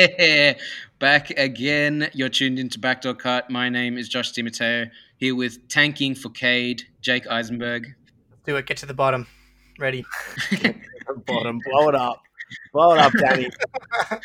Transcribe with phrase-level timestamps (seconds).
[0.00, 0.10] Cut!
[0.18, 0.54] Yeah,
[0.98, 2.10] back again.
[2.12, 3.50] You're tuned into Backdoor Cut.
[3.50, 4.86] My name is Josh Timoteo,
[5.16, 7.86] here with Tanking for Cade, Jake Eisenberg.
[8.30, 8.66] Let's do it.
[8.66, 9.26] Get to the bottom.
[9.78, 10.04] Ready.
[11.26, 12.22] Bottom, blow it up.
[12.72, 13.50] Blow it up, Danny.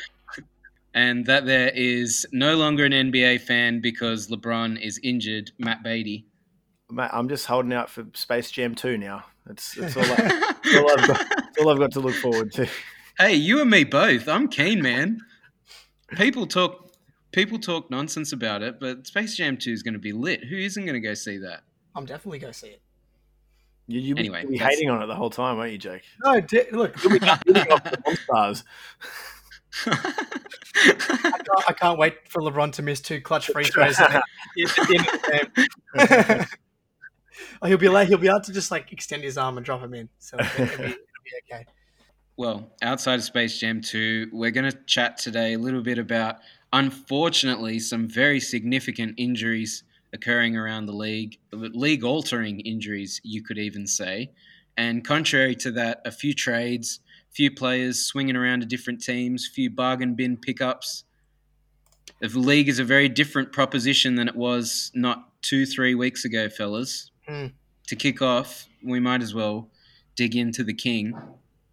[0.93, 6.25] And that there is no longer an NBA fan because LeBron is injured, Matt Beatty.
[6.89, 9.25] Mate, I'm just holding out for Space Jam 2 now.
[9.45, 12.53] That's, that's, all, I, that's, all I've got, that's all I've got to look forward
[12.53, 12.69] to.
[13.19, 14.29] Hey, you and me both.
[14.29, 15.19] I'm keen, man.
[16.15, 16.91] People talk
[17.31, 20.43] people talk nonsense about it, but Space Jam 2 is going to be lit.
[20.45, 21.63] Who isn't going to go see that?
[21.95, 22.81] I'm definitely going to see it.
[23.87, 26.01] You, you Anyway, be that's- hating on it the whole time, won't you, Jake?
[26.23, 28.63] No, di- look, You'll be hating off the Monstars.
[29.85, 34.17] I can't, I can't wait for LeBron to miss two clutch free throws at the
[34.17, 36.45] at the end of the game.
[37.61, 39.81] oh, he'll be like, he'll be able to just like extend his arm and drop
[39.81, 40.09] him in.
[40.19, 41.65] So it'll be, it'll be okay.
[42.37, 46.39] Well, outside of Space Jam 2, we're going to chat today a little bit about,
[46.73, 53.87] unfortunately, some very significant injuries occurring around the league, league altering injuries, you could even
[53.87, 54.31] say.
[54.75, 56.99] And contrary to that, a few trades,
[57.31, 61.05] few players swinging around to different teams, few bargain bin pickups.
[62.19, 66.49] The league is a very different proposition than it was not two, three weeks ago,
[66.49, 67.11] fellas.
[67.25, 67.47] Hmm.
[67.87, 69.69] To kick off, we might as well
[70.17, 71.13] dig into the king.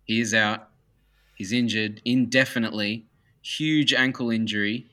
[0.04, 0.68] He is out.
[1.34, 3.06] He's injured indefinitely.
[3.42, 4.86] Huge ankle injury.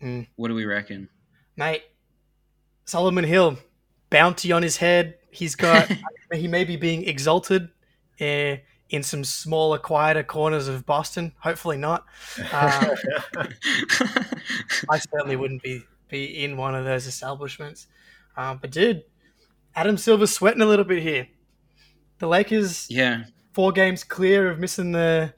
[0.00, 0.22] Hmm.
[0.36, 1.08] What do we reckon?
[1.56, 1.82] Mate,
[2.84, 3.58] Solomon Hill,
[4.10, 5.16] bounty on his head.
[5.30, 5.90] He's got,
[6.32, 7.68] he may be being exalted
[8.20, 8.56] uh,
[8.90, 11.32] in some smaller, quieter corners of Boston.
[11.40, 12.04] Hopefully not.
[12.52, 12.94] Uh,
[14.90, 17.86] I certainly wouldn't be be in one of those establishments.
[18.36, 19.02] Um, but dude,
[19.74, 21.28] Adam Silver's sweating a little bit here.
[22.18, 23.24] The Lakers yeah.
[23.56, 25.32] Four games clear of missing the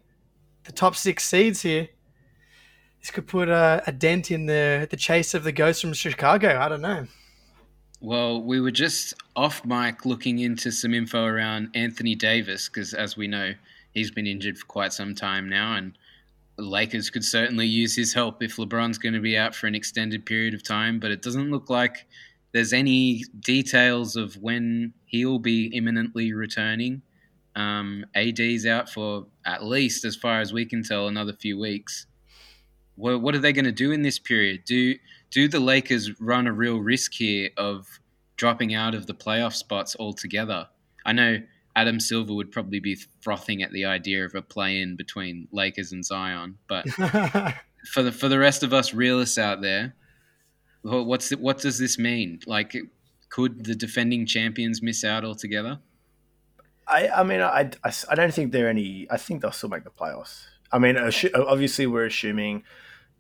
[0.65, 1.89] the top six seeds here.
[2.99, 6.59] This could put a, a dent in the the chase of the ghost from Chicago.
[6.59, 7.07] I don't know.
[8.01, 13.17] Well, we were just off mic looking into some info around Anthony Davis because, as
[13.17, 13.55] we know,
[13.95, 15.97] he's been injured for quite some time now, and
[16.57, 20.27] Lakers could certainly use his help if LeBron's going to be out for an extended
[20.27, 20.99] period of time.
[20.99, 22.05] But it doesn't look like
[22.51, 27.03] there's any details of when he'll be imminently returning.
[27.59, 32.07] Um, AD's out for at least, as far as we can tell, another few weeks.
[32.95, 34.63] What, what are they going to do in this period?
[34.65, 34.95] Do
[35.31, 38.01] do the Lakers run a real risk here of
[38.37, 40.69] dropping out of the playoff spots altogether?
[41.05, 41.39] I know
[41.75, 46.05] Adam Silver would probably be frothing at the idea of a play-in between Lakers and
[46.05, 46.89] Zion, but
[47.93, 49.95] for the for the rest of us realists out there,
[50.83, 52.39] what's it, what does this mean?
[52.47, 52.77] Like,
[53.31, 55.81] could the defending champions miss out altogether?
[56.89, 59.07] I, I mean, I, I, I don't think they're any.
[59.11, 60.45] I think they'll still make the playoffs.
[60.73, 62.63] I mean, assu- obviously, we're assuming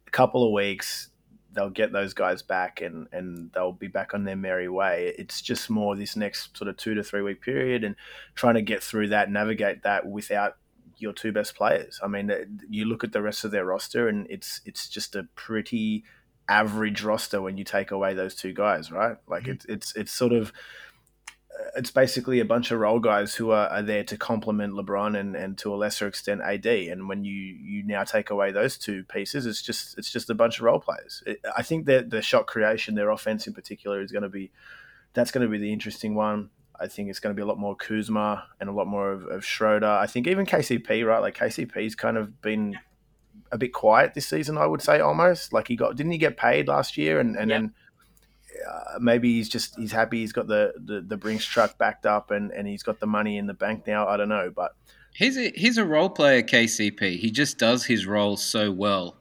[0.06, 1.10] a couple of weeks
[1.52, 5.12] they'll get those guys back and, and they'll be back on their merry way.
[5.18, 7.96] It's just more this next sort of two to three week period and
[8.34, 10.56] trying to get through that, navigate that without
[10.98, 11.98] your two best players.
[12.02, 15.24] I mean, you look at the rest of their roster and it's it's just a
[15.34, 16.04] pretty
[16.48, 19.16] average roster when you take away those two guys, right?
[19.26, 19.48] Like Mhm.
[19.54, 20.52] it's it's it's sort of
[21.76, 25.34] it's basically a bunch of role guys who are, are there to complement LeBron and,
[25.34, 26.66] and to a lesser extent AD.
[26.66, 30.34] And when you you now take away those two pieces, it's just it's just a
[30.34, 31.22] bunch of role players.
[31.26, 34.50] It, I think that the shot creation, their offense in particular, is going to be
[35.14, 36.50] that's going to be the interesting one.
[36.80, 39.24] I think it's going to be a lot more Kuzma and a lot more of,
[39.26, 39.88] of Schroeder.
[39.88, 41.18] I think even KCP, right?
[41.18, 42.78] Like KCP's kind of been
[43.50, 44.56] a bit quiet this season.
[44.56, 47.50] I would say almost like he got didn't he get paid last year and and
[47.50, 47.60] Yep.
[47.60, 47.74] then
[48.66, 52.30] uh, maybe he's just he's happy he's got the, the the Brinks truck backed up
[52.30, 54.06] and and he's got the money in the bank now.
[54.08, 54.72] I don't know, but
[55.14, 57.18] He's a, he's a role player, KCP.
[57.18, 59.16] He just does his role so well.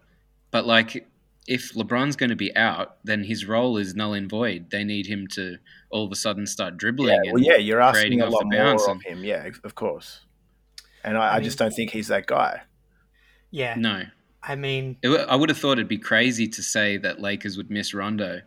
[0.52, 1.08] But like,
[1.48, 4.70] if LeBron's going to be out, then his role is null and void.
[4.70, 5.58] They need him to
[5.90, 7.20] all of a sudden start dribbling.
[7.24, 9.24] yeah, well, yeah, you're asking creating a off lot the more bounce of and- him.
[9.24, 10.20] Yeah, of course.
[11.04, 12.62] And I, I, I just don't think he's that guy.
[13.50, 14.04] yeah, No,
[14.44, 17.58] I mean, It w- I would have thought it'd be crazy to say that Lakers
[17.58, 18.42] would miss Rondo.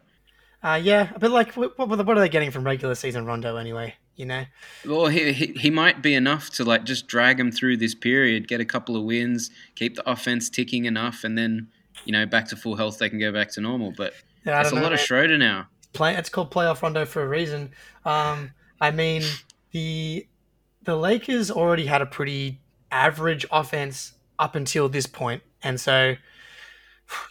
[0.62, 3.94] Uh, yeah, but like, what, what, are they getting from regular season Rondo anyway?
[4.16, 4.44] You know,
[4.86, 8.48] Well, he, he he might be enough to like just drag him through this period,
[8.48, 11.68] get a couple of wins, keep the offense ticking enough, and then
[12.04, 13.94] you know back to full health, they can go back to normal.
[13.96, 14.12] But
[14.44, 15.00] Yeah, it's a know, lot of.
[15.00, 15.68] Schroeder now.
[15.94, 17.70] play it's called playoff rondo for a reason.
[18.04, 19.22] Um, I mean
[19.70, 20.26] the
[20.82, 22.60] the Lakers already had a pretty
[22.90, 26.16] average offense up until this point, and so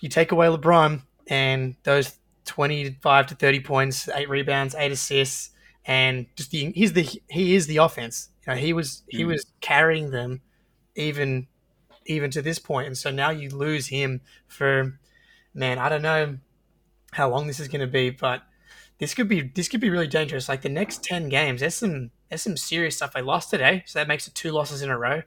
[0.02, 2.19] you take away LeBron and those
[2.50, 5.51] twenty five to thirty points, eight rebounds, eight assists,
[5.86, 8.30] and just the he's the he is the offense.
[8.46, 9.28] You know, he was he Mm.
[9.28, 10.42] was carrying them
[10.96, 11.48] even
[12.06, 12.88] even to this point.
[12.88, 15.00] And so now you lose him for,
[15.54, 16.40] man, I don't know
[17.12, 18.42] how long this is going to be, but
[18.98, 20.50] this could be this could be really dangerous.
[20.50, 23.13] Like the next ten games, there's some there's some serious stuff.
[23.13, 25.22] They lost today, so that makes it two losses in a row.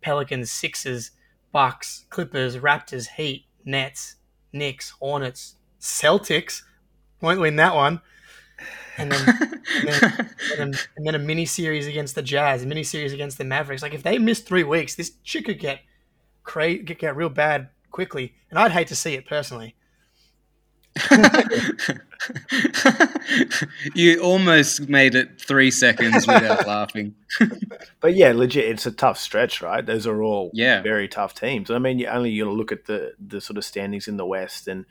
[0.00, 1.12] Pelicans, Sixers,
[1.52, 4.16] Bucks, Clippers, Raptors, Heat, Nets,
[4.52, 6.62] Knicks, Hornets, Celtics.
[7.20, 8.00] Won't win that one.
[8.96, 10.28] And then, and, then, and,
[10.58, 13.82] then, and then a mini series against the Jazz, a mini series against the Mavericks.
[13.82, 15.80] Like if they miss three weeks, this shit could get
[16.42, 19.74] cra- get, get real bad quickly, and I'd hate to see it personally.
[23.94, 27.14] You almost made it three seconds without laughing.
[28.00, 29.84] but yeah, legit, it's a tough stretch, right?
[29.84, 30.82] Those are all yeah.
[30.82, 31.70] very tough teams.
[31.70, 34.68] I mean, you only you look at the the sort of standings in the West,
[34.68, 34.86] and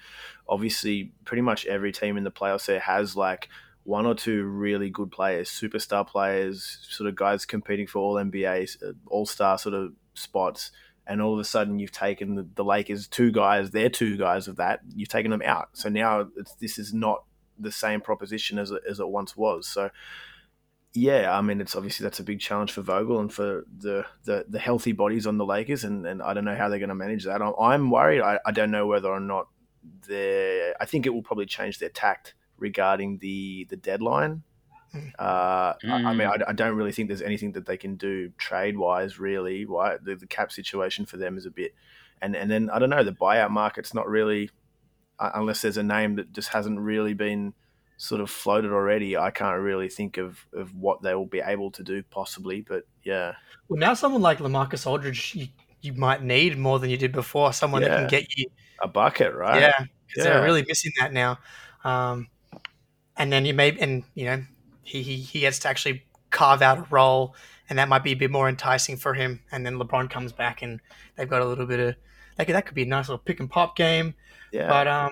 [0.48, 3.50] obviously, pretty much every team in the playoffs there has like
[3.84, 8.84] one or two really good players, superstar players, sort of guys competing for all NBA,
[8.84, 10.72] uh, all star sort of spots
[11.06, 14.48] and all of a sudden you've taken the, the Lakers two guys, they're two guys
[14.48, 15.70] of that, you've taken them out.
[15.74, 16.30] So now
[16.60, 17.24] this is not
[17.60, 19.68] the same proposition as it, as it once was.
[19.68, 19.90] So
[20.96, 24.46] yeah, I mean, it's obviously that's a big challenge for Vogel and for the, the,
[24.48, 26.96] the healthy bodies on the Lakers, and, and I don't know how they're going to
[26.96, 27.42] manage that.
[27.42, 28.22] I'm, I'm worried.
[28.22, 29.48] I, I don't know whether or not
[30.08, 34.44] they I think it will probably change their tact regarding the the deadline
[35.18, 35.90] uh, mm.
[35.90, 36.42] I, I, mean, mm.
[36.42, 39.20] I, I, don't really think there's anything that they can do trade wise.
[39.20, 41.74] Really, why the, the, cap situation for them is a bit,
[42.22, 44.50] and and then I don't know the buyout market's not really,
[45.20, 47.54] uh, unless there's a name that just hasn't really been
[47.98, 49.18] sort of floated already.
[49.18, 52.84] I can't really think of of what they will be able to do possibly, but
[53.04, 53.34] yeah.
[53.70, 55.48] Well, now someone like Lamarcus Aldridge, you,
[55.82, 57.52] you might need more than you did before.
[57.54, 57.90] Someone yeah.
[57.90, 58.48] that can get you
[58.80, 59.62] a bucket, right?
[59.62, 59.86] Yeah,
[60.16, 60.24] yeah.
[60.24, 61.40] they're really missing that now.
[61.84, 62.28] Um,
[63.18, 64.44] and then you may, and you know,
[64.84, 67.36] he, he he gets to actually carve out a role,
[67.70, 69.42] and that might be a bit more enticing for him.
[69.52, 70.80] And then LeBron comes back, and
[71.16, 71.96] they've got a little bit of
[72.38, 74.16] like that could be a nice little pick and pop game.
[74.52, 74.68] Yeah.
[74.68, 75.12] But um,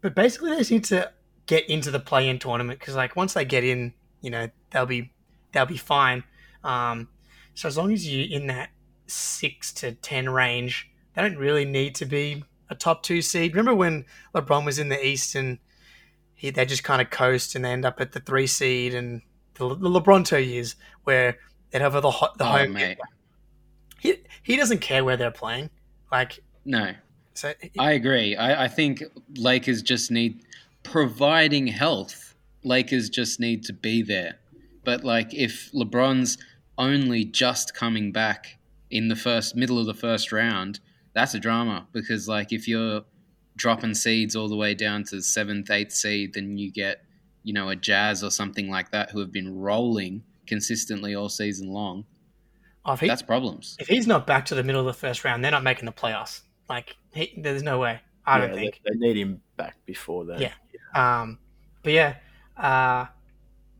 [0.00, 1.12] but basically they just need to
[1.46, 5.12] get into the play-in tournament because like once they get in, you know they'll be
[5.52, 6.24] they'll be fine.
[6.64, 7.08] Um,
[7.54, 8.70] so as long as you're in that
[9.06, 13.52] six to ten range, they don't really need to be a top two seed.
[13.52, 14.04] Remember when
[14.34, 15.58] LeBron was in the East and
[16.38, 19.22] he, they just kind of coast and they end up at the three seed and
[19.54, 21.36] the, the LeBronto years where
[21.70, 22.72] they'd have the, the oh, home.
[22.72, 22.96] Mate.
[23.98, 25.68] He, he doesn't care where they're playing.
[26.12, 26.92] Like, no.
[27.34, 28.36] So I agree.
[28.36, 29.02] I, I think
[29.36, 30.44] Lakers just need
[30.84, 32.36] providing health.
[32.62, 34.38] Lakers just need to be there.
[34.84, 36.38] But like, if LeBron's
[36.78, 38.58] only just coming back
[38.90, 40.78] in the first middle of the first round,
[41.14, 43.02] that's a drama because like if you're
[43.58, 47.02] dropping seeds all the way down to the seventh, eighth seed, then you get,
[47.42, 51.68] you know, a Jazz or something like that who have been rolling consistently all season
[51.68, 52.04] long.
[52.86, 53.76] Oh, he, That's problems.
[53.78, 55.92] If he's not back to the middle of the first round, they're not making the
[55.92, 56.40] playoffs.
[56.70, 58.00] Like, he, there's no way.
[58.24, 60.40] I yeah, don't think they, they, need him back before that.
[60.40, 60.52] Yeah.
[60.94, 61.38] Um.
[61.82, 62.16] But yeah,
[62.56, 63.06] uh,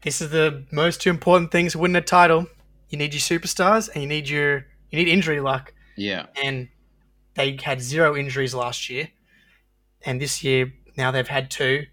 [0.03, 2.47] this is the most two important things to win a title.
[2.88, 5.75] You need your superstars, and you need your you need injury luck.
[5.97, 6.26] Yeah.
[6.43, 6.69] And
[7.35, 9.09] they had zero injuries last year
[10.02, 11.87] and this year now they've had two.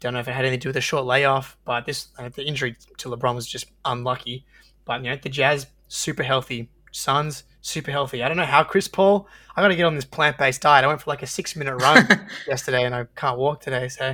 [0.00, 2.28] Don't know if it had anything to do with a short layoff, but this uh,
[2.28, 4.44] the injury to LeBron was just unlucky.
[4.84, 8.22] But you know the Jazz super healthy, Suns super healthy.
[8.22, 9.26] I don't know how Chris Paul.
[9.56, 10.84] I got to get on this plant based diet.
[10.84, 12.06] I went for like a six minute run
[12.46, 14.10] yesterday, and I can't walk today, so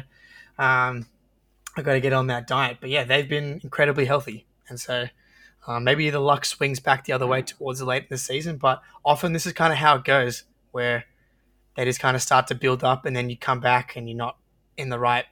[0.59, 1.07] um,
[1.77, 2.79] I got to get on that diet.
[2.81, 5.07] But yeah, they've been incredibly healthy, and so
[5.67, 8.57] uh, maybe the luck swings back the other way towards the late in the season.
[8.57, 11.05] But often this is kind of how it goes, where
[11.77, 14.19] they just kind of start to build up, and then you come back and you're
[14.19, 14.37] not
[14.77, 15.25] in the right.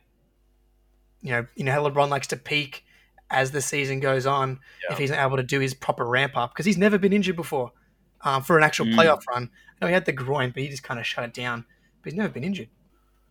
[1.20, 2.84] You know, you know how LeBron likes to peak
[3.30, 4.92] as the season goes on yeah.
[4.92, 7.36] if he's not able to do his proper ramp up because he's never been injured
[7.36, 7.72] before
[8.22, 8.94] um, for an actual mm.
[8.94, 9.50] playoff run.
[9.52, 11.64] I know he had the groin, but he just kind of shut it down.
[12.02, 12.68] But he's never been injured.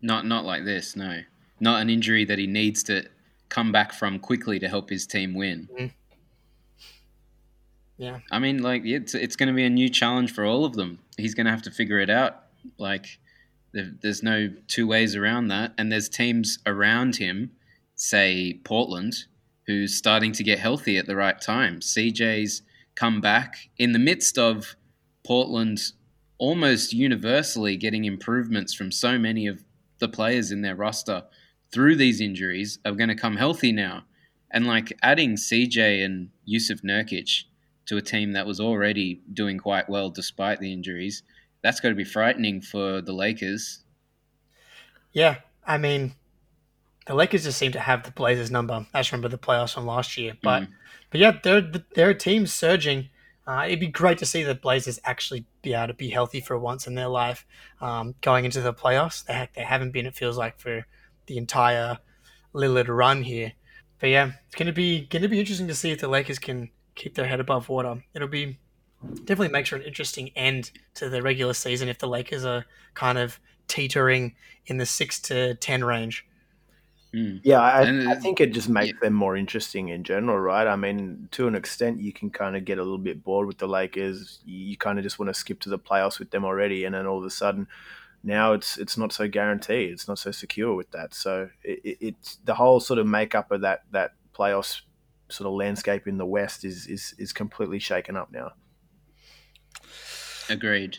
[0.02, 1.22] Not not like this, no.
[1.60, 3.08] Not an injury that he needs to
[3.50, 5.70] come back from quickly to help his team win.
[5.78, 5.92] Mm.
[7.98, 8.20] Yeah.
[8.32, 11.00] I mean, like it's it's going to be a new challenge for all of them.
[11.18, 12.44] He's going to have to figure it out.
[12.78, 13.20] Like,
[13.74, 15.74] there's no two ways around that.
[15.78, 17.52] And there's teams around him,
[17.96, 19.14] say Portland,
[19.66, 21.80] who's starting to get healthy at the right time.
[21.80, 22.62] CJ's
[22.96, 24.76] come back in the midst of
[25.26, 25.80] Portland
[26.40, 29.64] almost universally getting improvements from so many of
[30.00, 31.24] the players in their roster
[31.72, 34.04] through these injuries are going to come healthy now.
[34.52, 37.44] And like adding CJ and Jusuf Nurkic
[37.88, 41.24] to a team that was already doing quite well despite the injuries
[41.62, 43.84] that's got to be frightening for the Lakers.
[45.12, 46.14] Yeah, I mean,
[47.06, 48.86] the Lakers just seem to have the Blazers number.
[48.94, 50.68] I just remember the playoffs from last year, but mm.
[51.10, 53.10] but yeah, they're they're a team surging.
[53.48, 56.60] Uh, it'd be great to see the Blazers actually be able to be healthy for
[56.60, 57.46] once in their life
[57.80, 59.24] um, going into the playoffs.
[59.24, 60.86] They, ha- they haven't been, it feels like, for
[61.28, 61.98] the entire
[62.54, 63.54] Lillard run here.
[64.00, 67.16] But yeah, it's gonna be gonna be interesting to see if the Lakers can keep
[67.16, 68.04] their head above water.
[68.14, 68.60] It'll be
[69.04, 73.18] definitely makes for an interesting end to the regular season if the Lakers are kind
[73.18, 74.36] of teetering
[74.66, 76.25] in the six to ten range.
[77.13, 77.39] Mm.
[77.44, 79.00] Yeah, I, And, I think it just makes yeah.
[79.01, 80.68] them more interesting in general, right?
[80.68, 83.58] I mean, to an extent, you can kind of get a little bit bored with
[83.60, 84.39] the Lakers.
[84.46, 86.94] You, you kind of just want to skip to the playoffs with them already, and
[86.94, 87.68] then all of a sudden,
[88.24, 89.92] now it's it's not so guaranteed.
[89.92, 91.13] It's not so secure with that.
[91.13, 94.82] So it, it, it's the whole sort of makeup of that that playoffs
[95.30, 98.51] sort of landscape in the West is is is completely shaken up now.
[100.50, 100.98] Agreed.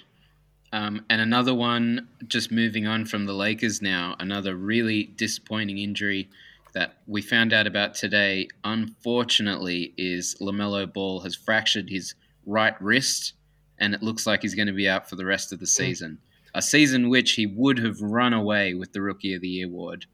[0.72, 6.28] Um, and another one, just moving on from the Lakers now, another really disappointing injury
[6.74, 12.14] that we found out about today, unfortunately, is LaMelo Ball has fractured his
[12.44, 13.32] right wrist,
[13.78, 16.18] and it looks like he's going to be out for the rest of the season.
[16.54, 20.06] A season which he would have run away with the Rookie of the Year award.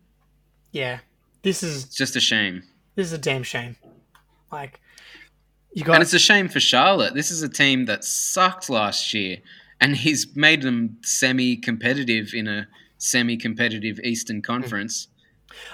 [0.70, 1.00] Yeah,
[1.42, 2.62] this is It's just a shame.
[2.94, 3.76] this is a damn shame.
[4.52, 4.80] Like
[5.74, 7.14] you And it's a shame for Charlotte.
[7.14, 9.38] This is a team that sucked last year,
[9.80, 15.08] and he's made them semi competitive in a semi competitive Eastern Conference.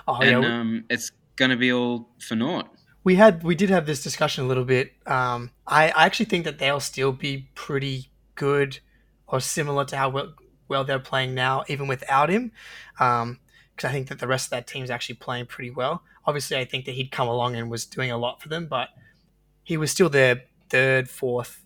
[0.08, 2.68] oh yeah, and we- um, it's going to be all for naught.
[3.04, 4.92] we had we did have this discussion a little bit.
[5.06, 8.78] Um, I, I actually think that they'll still be pretty good
[9.26, 10.34] or similar to how well,
[10.68, 12.52] well they're playing now, even without him.
[12.98, 16.02] Because I think that the rest of that team's actually playing pretty well.
[16.26, 18.88] Obviously, I think that he'd come along and was doing a lot for them, but
[19.70, 21.64] he was still their third, fourth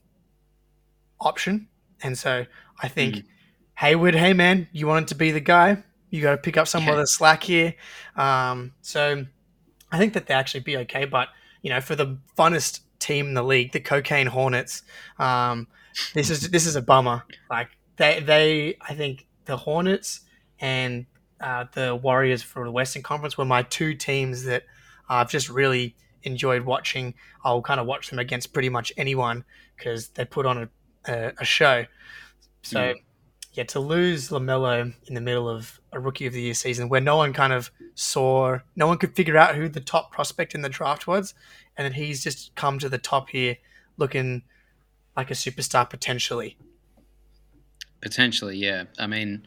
[1.19, 1.69] option.
[2.03, 2.45] And so
[2.83, 3.25] I think
[3.77, 5.83] Hayward, hey man, you wanted to be the guy.
[6.11, 6.91] You got to pick up some Yeah.
[6.91, 7.75] of the slack here.
[8.15, 9.25] Um, so
[9.91, 11.07] I think that they actually be okay.
[11.07, 11.29] But
[11.63, 14.83] you know, for the funnest team in the league, the Cocaine Hornets,
[15.19, 15.67] um,
[16.13, 17.25] this is this is a bummer.
[17.49, 20.21] Like they they I think the Hornets
[20.61, 21.07] and
[21.41, 24.65] uh, the Warriors for the Western Conference were my two teams that
[25.09, 27.15] I've just really enjoyed watching.
[27.45, 29.45] I'll kind of watch them against pretty much anyone
[29.77, 30.69] because they put on a,
[31.13, 31.85] a, a show.
[32.63, 32.95] So Mm.
[33.53, 37.01] yeah, to lose Lamelo in the middle of a Rookie of the Year season where
[37.01, 40.63] no one kind of saw, no one could figure out who the top prospect in
[40.63, 41.35] the draft was,
[41.77, 43.57] and then he's just come to the top here,
[43.97, 44.43] looking
[45.17, 46.57] like a superstar potentially.
[48.01, 48.85] Potentially, yeah.
[48.99, 49.47] I mean,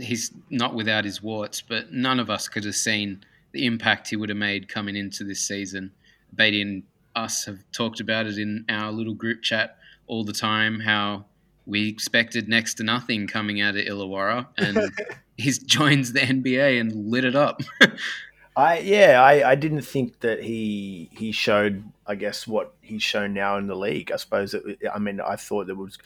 [0.00, 4.16] he's not without his warts, but none of us could have seen the impact he
[4.16, 5.92] would have made coming into this season.
[6.34, 6.82] Beatty and
[7.14, 9.76] us have talked about it in our little group chat
[10.06, 11.24] all the time how
[11.66, 14.90] we expected next to nothing coming out of Illawarra, and
[15.36, 17.62] he joins the NBA and lit it up.
[18.56, 23.32] I yeah, I, I didn't think that he he showed I guess what he's shown
[23.32, 24.10] now in the league.
[24.10, 25.98] I suppose it, I mean I thought there was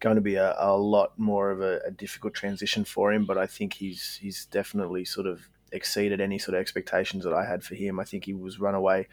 [0.00, 3.36] going to be a, a lot more of a, a difficult transition for him, but
[3.36, 7.62] I think he's he's definitely sort of exceeded any sort of expectations that I had
[7.62, 8.00] for him.
[8.00, 9.06] I think he was runaway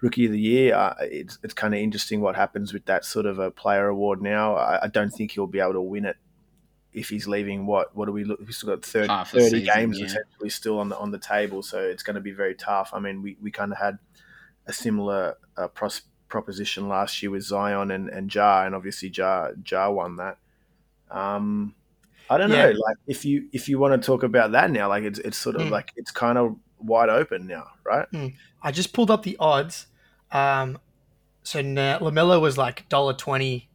[0.00, 0.74] rookie of the year.
[0.74, 4.22] Uh, it's it's kind of interesting what happens with that sort of a player award
[4.22, 4.54] now.
[4.54, 6.16] I, I don't think he'll be able to win it
[6.92, 7.66] if he's leaving.
[7.66, 8.38] What what do we look?
[8.40, 10.06] We've still got 30, 30 season, games yeah.
[10.06, 12.90] essentially still on the on the table, so it's going to be very tough.
[12.92, 13.98] I mean, we, we kind of had
[14.66, 19.54] a similar uh, pros- proposition last year with Zion and and Ja, and obviously Jar
[19.62, 20.38] Jar won that.
[21.10, 21.74] Um,
[22.30, 22.66] I don't Yeah.
[22.66, 25.36] know, like if you if you want to talk about that now, like it's it's
[25.36, 25.70] sort of Mm.
[25.70, 28.06] like it's kind of wide open now, right?
[28.62, 29.86] I just pulled up the odds.
[30.32, 30.78] Um,
[31.42, 33.68] so now Lamelo was like dollar twenty,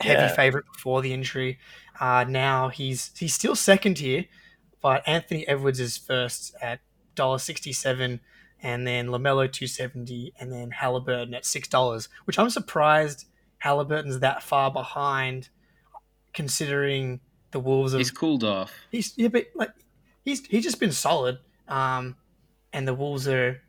[0.00, 0.34] heavy Yeah.
[0.34, 1.58] favorite before the injury.
[1.98, 4.26] Uh, now he's he's still second here,
[4.82, 6.80] but Anthony Edwards is first at
[7.14, 8.20] dollar sixty seven,
[8.62, 12.08] and then Lamelo two seventy, and then Halliburton at six dollars.
[12.26, 13.26] Which I'm surprised
[13.58, 15.48] Halliburton's that far behind,
[16.34, 17.20] considering
[17.54, 18.70] the Wolves have he's cooled off.
[18.90, 19.70] he's yeah, but like
[20.26, 21.38] he's he's just been solid.
[21.68, 22.16] Um,
[22.74, 23.62] and the Wolves are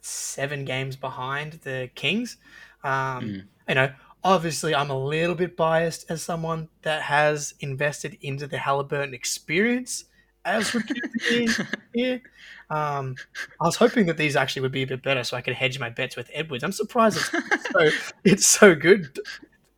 [0.00, 2.36] seven games behind the Kings.
[2.84, 3.42] Um, Mm.
[3.68, 3.92] you know,
[4.24, 10.04] obviously, I'm a little bit biased as someone that has invested into the Halliburton experience
[10.44, 12.22] as the year here.
[12.70, 13.14] Um,
[13.60, 15.78] I was hoping that these actually would be a bit better, so I could hedge
[15.78, 16.64] my bets with Edwards.
[16.64, 17.90] I'm surprised it's so
[18.24, 19.18] it's so good.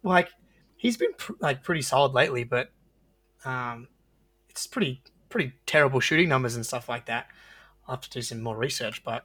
[0.02, 0.28] Like
[0.76, 2.70] he's been pr- like pretty solid lately, but
[3.44, 3.88] um,
[4.50, 7.26] it's pretty pretty terrible shooting numbers and stuff like that.
[7.86, 9.24] I'll have to do some more research, but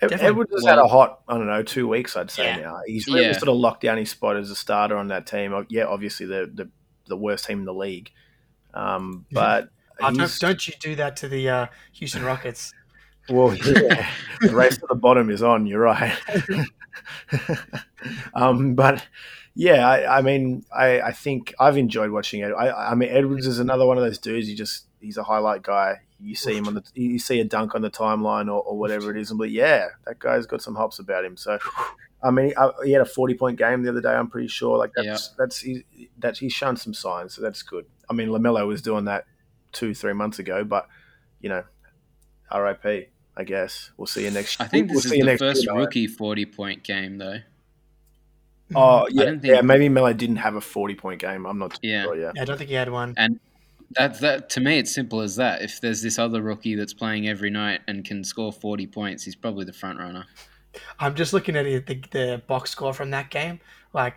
[0.00, 0.26] Ed- Definitely.
[0.26, 2.16] Edwards has had a hot, I don't know, two weeks.
[2.16, 2.56] I'd say Yeah.
[2.56, 3.32] now he's really Yeah.
[3.32, 5.52] sort of locked down his spot as a starter on that team.
[5.54, 6.68] Oh, Yeah, obviously the the,
[7.06, 8.10] the worst team in the league,
[8.72, 9.68] um, but
[10.00, 12.72] uh, don't, don't you do that to the uh, Houston Rockets?
[13.28, 14.06] Well, yeah,
[14.42, 15.64] the race to the bottom is on.
[15.66, 16.14] You're right.
[18.34, 19.06] um, but
[19.54, 22.52] Yeah, I, I mean, I, I think I've enjoyed watching it.
[22.52, 24.48] I, I mean, Edwards is another one of those dudes.
[24.48, 26.00] You just he's a highlight guy.
[26.20, 29.10] You see him on the you see a dunk on the timeline or, or whatever
[29.10, 31.36] it is, and be yeah, that guy's got some hops about him.
[31.36, 31.58] So,
[32.22, 34.12] I mean, I, he had a forty point game the other day.
[34.12, 34.76] I'm pretty sure.
[34.76, 35.34] Like that's Yeah.
[35.38, 35.84] that's he,
[36.18, 37.86] that's he's shown some signs, so that's good.
[38.10, 39.26] I mean, Lamelo was doing that
[39.72, 40.88] two three months ago, but
[41.40, 41.62] you know,
[42.50, 43.06] R.I.P.
[43.36, 44.60] I guess we'll see you next.
[44.60, 47.38] I think we'll this see is the next first year, rookie 40 point game, though.
[48.74, 49.18] Oh hmm.
[49.18, 49.60] yeah, think- yeah.
[49.60, 51.46] Maybe Melo didn't have a forty point game.
[51.46, 52.04] I'm not too Yeah.
[52.04, 52.16] sure.
[52.16, 53.14] Yeah, Yeah, I don't think he had one.
[53.16, 53.38] And
[53.96, 55.62] that, that to me, it's simple as that.
[55.62, 59.36] If there's this other rookie that's playing every night and can score 40 points, he's
[59.36, 60.24] probably the front runner.
[60.98, 63.60] I'm just looking at the, the box score from that game.
[63.92, 64.14] Like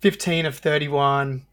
[0.00, 1.46] 15 of 31,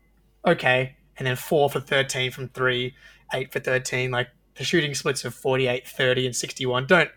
[0.46, 2.94] okay, and then 4 for 13 from 3,
[3.34, 4.12] 8 for 13.
[4.12, 6.88] Like the shooting splits of 48, 30, and 61.
[6.88, 7.10] Don't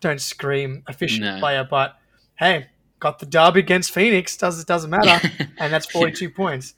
[0.00, 1.38] don't scream efficient No.
[1.40, 1.96] player, but
[2.36, 2.68] hey,
[3.02, 4.36] got the dub against Phoenix.
[4.36, 5.28] Does it doesn't matter,
[5.58, 6.74] and that's 42 points.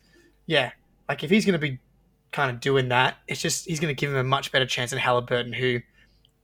[0.46, 0.72] Yeah,
[1.06, 1.78] like if he's going to be
[2.32, 4.90] kind of doing that, it's just he's going to give him a much better chance
[4.90, 5.80] than Halliburton, who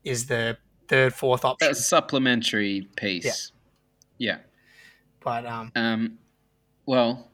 [0.05, 0.59] is the
[0.89, 1.67] third, fourth option.
[1.67, 3.53] That's a supplementary piece.
[4.19, 4.39] Yeah.
[5.21, 6.19] But um, Um,
[6.85, 7.31] well,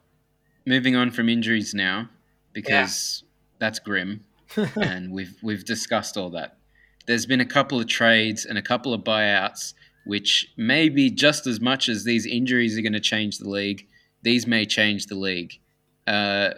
[0.64, 2.08] moving on from injuries now,
[2.52, 3.24] because
[3.58, 4.24] that's grim,
[4.76, 6.58] and we've we've discussed all that.
[7.06, 9.74] There's been a couple of trades and a couple of buyouts,
[10.06, 13.86] which maybe just as much as these injuries are going to change the league,
[14.22, 15.58] these may change the league.
[16.06, 16.50] Uh,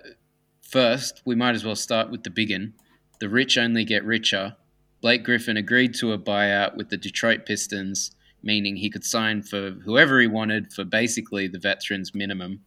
[0.62, 2.75] first, we might as well start with the big one.
[3.21, 4.56] The rich only get richer.
[5.00, 8.11] Blake Griffin agreed to a buyout with the Detroit Pistons,
[8.43, 12.61] meaning he could sign for whoever he wanted for basically the veterans minimum.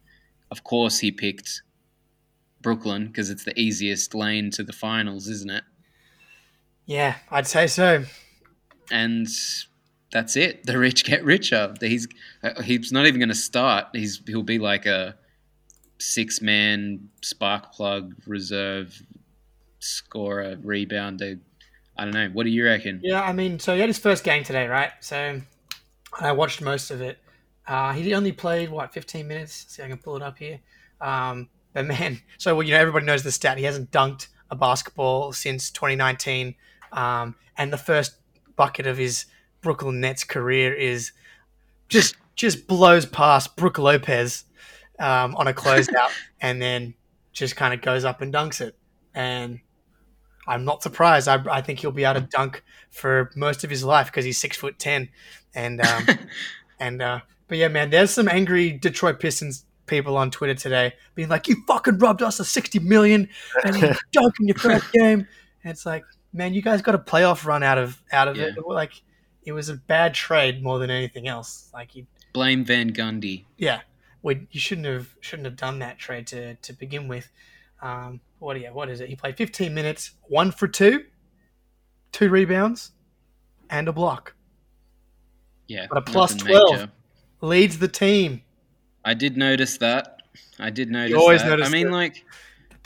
[0.49, 1.61] Of course, he picked
[2.61, 5.63] Brooklyn because it's the easiest lane to the finals, isn't it?
[6.85, 8.03] yeah, I'd say so.
[8.91, 9.27] And
[10.11, 10.65] that's it.
[10.65, 11.73] The rich get richer.
[11.79, 12.07] He's
[12.43, 13.87] uh, he's not even going to start.
[13.93, 15.15] He's he'll be like a
[15.99, 19.01] six man spark plug reserve
[19.79, 21.39] scorer rebounder.
[21.97, 22.29] I don't know.
[22.33, 22.99] What do you reckon?
[23.03, 24.91] Yeah, I mean, so he had his first game today, right?
[25.01, 25.41] So
[26.19, 27.17] I watched most of it.
[27.67, 29.65] Uh, he only played what 15 minutes.
[29.69, 30.59] See, if I can pull it up here.
[30.99, 33.57] Um, but man, so well, you know, everybody knows the stat.
[33.57, 36.55] He hasn't dunked a basketball since 2019,
[36.91, 38.15] um, and the first
[38.57, 39.25] bucket of his
[39.61, 41.11] Brooklyn Nets career is
[41.89, 44.45] just just blows past Brooke Lopez
[44.99, 46.09] um, on a closeout,
[46.41, 46.93] and then
[47.33, 48.75] just kind of goes up and dunks it.
[49.13, 49.59] And
[50.47, 51.27] I'm not surprised.
[51.27, 54.37] I, I think he'll be able to dunk for most of his life because he's
[54.37, 55.09] six foot ten,
[55.53, 56.07] and um,
[56.79, 61.29] and uh, but yeah, man, there's some angry Detroit Pistons people on Twitter today being
[61.29, 63.29] like, "You fucking robbed us of sixty million
[63.63, 65.27] and you dunk in your first game."
[65.63, 68.55] And it's like, man, you guys got a playoff run out of out of it.
[68.65, 68.93] Like,
[69.43, 71.69] it was a bad trade more than anything else.
[71.73, 73.45] Like, you, Blame Van Gundy.
[73.57, 73.81] yeah,
[74.21, 77.29] we, you shouldn't have shouldn't have done that trade to to begin with.
[77.81, 79.09] Um, what yeah, what is it?
[79.09, 81.05] He played 15 minutes, one for two,
[82.11, 82.91] two rebounds,
[83.69, 84.35] and a block.
[85.67, 86.43] Yeah, But a 12.
[86.45, 86.91] major.
[87.41, 88.41] Leads the team.
[89.03, 90.21] I did notice that.
[90.59, 91.49] I did notice always that.
[91.49, 91.93] notice I mean, that.
[91.93, 92.23] like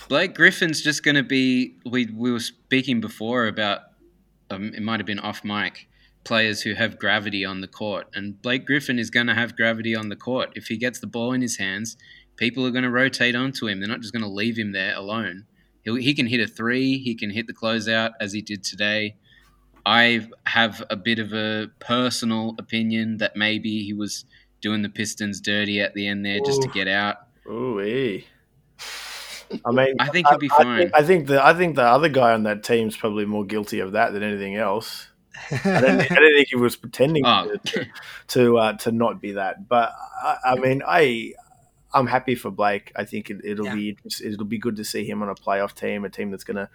[0.07, 1.75] Blake Griffin's just going to be.
[1.85, 3.81] We we were speaking before about.
[4.51, 5.87] Um, it might have been off mic.
[6.25, 9.95] Players who have gravity on the court, and Blake Griffin is going to have gravity
[9.95, 10.49] on the court.
[10.55, 11.95] If he gets the ball in his hands,
[12.35, 13.79] people are going to rotate onto him.
[13.79, 15.45] They're not just going to leave him there alone.
[15.83, 16.97] He'll, he can hit a three.
[16.97, 19.15] He can hit the closeout as he did today.
[19.85, 24.25] I have a bit of a personal opinion that maybe he was
[24.61, 27.17] doing the Pistons dirty at the end there just to get out.
[27.47, 28.25] Ooh, hey.
[29.63, 30.77] I mean, I think he'll be I fine.
[30.79, 33.79] think, I think the I think the other guy on that team's probably more guilty
[33.79, 35.07] of that than anything else.
[35.51, 37.85] I don't, I don't think he was pretending Oh, to
[38.29, 39.67] to, uh, to not be that.
[39.67, 39.93] But
[40.23, 41.33] I, I mean, I
[41.93, 42.91] I'm happy for Blake.
[42.95, 43.75] I think it, it'll Yeah.
[43.75, 46.57] be it'll be good to see him on a playoff team, a team that's going
[46.57, 46.69] to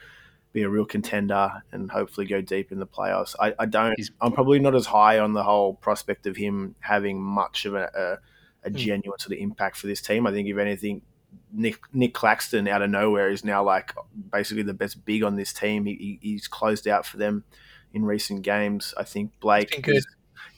[0.52, 3.36] be a real contender and hopefully go deep in the playoffs.
[3.38, 3.94] I, I don't.
[3.96, 7.74] He's- I'm probably not as high on the whole prospect of him having much of
[7.74, 8.18] a,
[8.64, 8.76] a, a Hmm.
[8.76, 10.26] genuine sort of impact for this team.
[10.26, 11.02] I think if anything,
[11.52, 13.92] Nick Nick Claxton out of nowhere is now like
[14.32, 15.84] basically the best big on this team.
[15.86, 17.44] He, he, he's closed out for them
[17.92, 18.94] in recent games.
[18.96, 20.06] I think Blake is-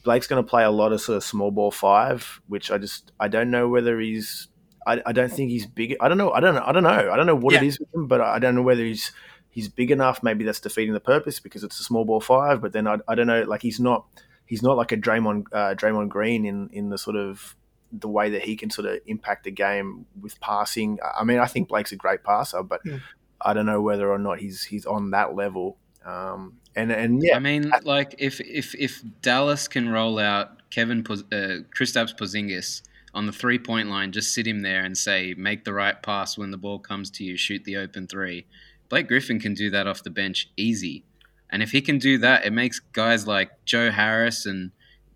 [0.04, 3.12] Blake's going to play a lot of sort of small ball five, which I just
[3.20, 4.48] I don't know whether he's
[4.86, 5.96] I, I don't think he's big.
[6.00, 6.32] I don't know.
[6.32, 6.64] I don't know.
[6.66, 7.10] I don't know.
[7.12, 7.68] I don't know what it Yeah.
[7.68, 9.12] is with him, but I don't know whether he's
[9.50, 10.22] he's big enough.
[10.22, 12.60] Maybe that's defeating the purpose because it's a small ball five.
[12.60, 13.42] But then I, I don't know.
[13.44, 14.06] Like he's not
[14.46, 17.54] he's not like a Draymond uh, Draymond Green in in the sort of
[17.92, 20.98] the way that he can sort of impact the game with passing.
[21.16, 22.98] I mean, I think Blake's a great passer, but Yeah.
[23.40, 25.76] I don't know whether or not he's he's on that level.
[26.04, 31.02] Um, and and yeah, I mean, like if if if Dallas can roll out Kevin
[31.02, 32.82] Poz- uh, Kristaps Porzingis
[33.14, 36.38] on the three point line, just sit him there and say, make the right pass
[36.38, 38.46] when the ball comes to you, shoot the open three.
[38.88, 41.04] Blake Griffin can do that off the bench easy.
[41.50, 44.70] And if he can do that, it makes guys like Joe Harris and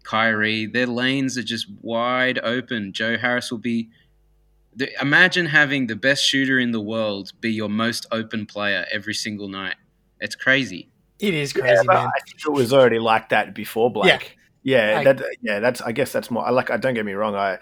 [0.07, 2.93] Kyrie, their lanes are just wide open.
[2.93, 3.91] Joe Harris will be.
[5.01, 9.49] Imagine having the best shooter in the world be your most open player every single
[9.49, 9.77] night.
[10.21, 10.91] It's crazy.
[11.19, 12.07] It is crazy, yeah, man.
[12.07, 14.37] I think it was already like that before Blake.
[14.63, 15.61] Yeah, yeah, that, yeah.
[15.61, 15.81] That's.
[15.81, 16.47] I guess that's more.
[16.47, 16.71] I like.
[16.71, 17.35] I don't get me wrong.
[17.35, 17.59] I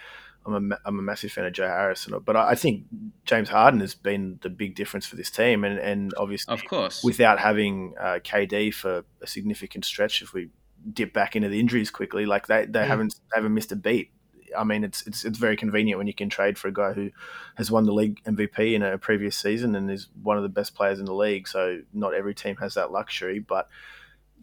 [0.46, 2.84] I'm a, I'm a massive fan of Joe Harrison, but I think
[3.24, 7.02] James Harden has been the big difference for this team, and, and obviously, of course,
[7.02, 10.50] without having uh, KD for a significant stretch, if we
[10.92, 12.86] dip back into the injuries quickly, like they, they mm.
[12.86, 14.10] haven't haven't missed a beat.
[14.56, 17.10] I mean, it's it's it's very convenient when you can trade for a guy who
[17.56, 20.74] has won the league MVP in a previous season and is one of the best
[20.74, 21.48] players in the league.
[21.48, 23.68] So not every team has that luxury, but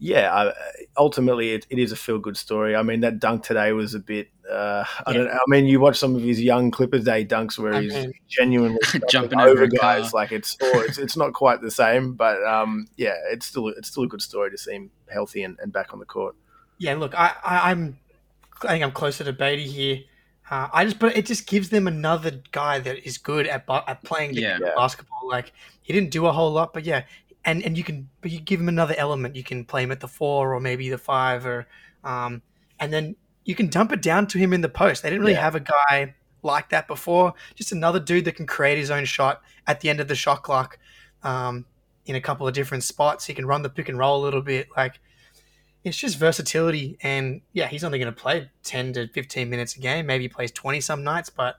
[0.03, 0.53] yeah, I,
[0.97, 2.75] ultimately it, it is a feel good story.
[2.75, 4.29] I mean, that dunk today was a bit.
[4.51, 5.29] Uh, I don't.
[5.29, 8.79] I mean, you watch some of his young Clippers Day dunks where he's mean, genuinely
[9.09, 10.09] jumping over, guys.
[10.09, 10.21] Car.
[10.21, 13.89] Like it's, oh, it's it's not quite the same, but um, yeah, it's still it's
[13.89, 16.35] still a good story to see him healthy and, and back on the court.
[16.79, 17.99] Yeah, look, I, I am
[18.63, 19.99] I think I'm closer to Beatty here.
[20.49, 24.03] Uh, I just, but it just gives them another guy that is good at, at
[24.03, 24.59] playing yeah.
[24.75, 25.27] basketball.
[25.27, 27.03] Like he didn't do a whole lot, but yeah,
[27.45, 29.35] and and you can but you give him another element.
[29.35, 31.67] You can play him at the four or maybe the five or
[32.03, 32.41] um,
[32.79, 35.03] and then you can dump it down to him in the post.
[35.03, 35.41] They didn't really yeah.
[35.41, 37.33] have a guy like that before.
[37.55, 40.43] Just another dude that can create his own shot at the end of the shot
[40.43, 40.77] clock
[41.23, 41.65] um,
[42.05, 43.25] in a couple of different spots.
[43.25, 44.67] He can run the pick and roll a little bit.
[44.75, 44.99] Like
[45.83, 46.97] it's just versatility.
[47.01, 50.05] And yeah, he's only going to play ten to fifteen minutes a game.
[50.05, 51.57] Maybe he plays twenty some nights, but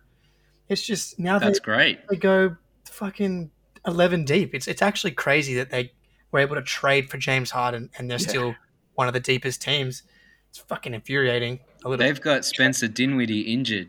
[0.68, 2.08] it's just now that's they, great.
[2.08, 2.56] They go
[2.86, 3.50] fucking
[3.86, 4.54] 11 deep.
[4.54, 5.92] It's it's actually crazy that they
[6.30, 8.28] were able to trade for James Harden and they're yeah.
[8.28, 8.54] still
[8.94, 10.02] one of the deepest teams.
[10.50, 11.60] It's fucking infuriating.
[11.84, 12.04] A little.
[12.04, 13.88] They've got Spencer Dinwiddie injured.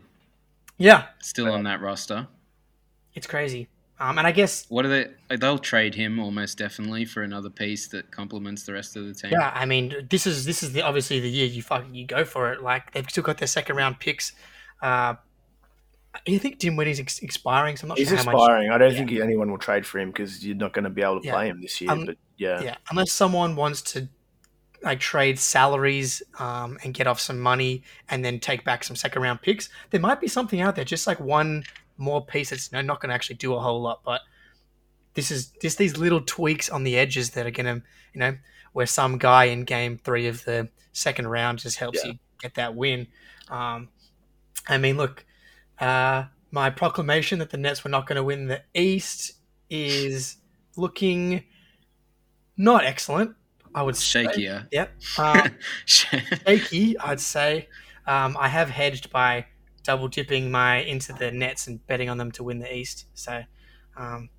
[0.78, 2.26] Yeah, still on that roster.
[3.14, 3.68] It's crazy.
[4.00, 5.36] Um, and I guess what are they?
[5.36, 9.30] They'll trade him almost definitely for another piece that complements the rest of the team.
[9.32, 12.24] Yeah, I mean, this is this is the, obviously the year you fucking you go
[12.24, 12.60] for it.
[12.60, 14.32] Like they've still got their second round picks.
[14.82, 15.14] Uh,
[16.26, 17.76] you think Dinwiddie's ex- expiring?
[17.76, 18.68] So I'm not He's sure expiring.
[18.68, 18.98] Much, I don't yeah.
[18.98, 21.32] think anyone will trade for him because you're not going to be able to yeah.
[21.32, 21.90] play him this year.
[21.90, 24.08] Um, but yeah, yeah, unless someone wants to
[24.82, 29.22] like trade salaries um, and get off some money and then take back some second
[29.22, 30.84] round picks, there might be something out there.
[30.84, 31.64] Just like one
[31.96, 34.20] more piece that's know, not going to actually do a whole lot, but
[35.14, 38.36] this is just these little tweaks on the edges that are going to, you know,
[38.72, 42.12] where some guy in game three of the second round just helps yeah.
[42.12, 43.06] you get that win.
[43.48, 43.88] Um,
[44.68, 45.24] I mean, look
[45.78, 49.34] uh, my proclamation that the Nets were not going to win the East
[49.70, 50.36] is
[50.76, 51.44] looking
[52.56, 53.34] not excellent.
[53.74, 54.24] I would say.
[54.24, 54.68] shakier.
[54.70, 54.92] Yep.
[55.18, 55.48] Uh,
[55.84, 57.68] shaky, I'd say.
[58.06, 59.46] Um, I have hedged by
[59.84, 63.06] double dipping my into the Nets and betting on them to win the East.
[63.14, 63.42] So,
[63.96, 64.30] um,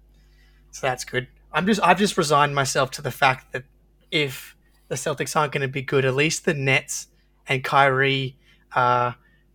[0.72, 1.28] so that's good.
[1.54, 3.64] I'm just I've just resigned myself to the fact that
[4.12, 4.56] if
[4.90, 7.08] the Celtics aren't going to be good, at least the Nets
[7.48, 8.38] and Kyrie
[8.76, 9.14] uh,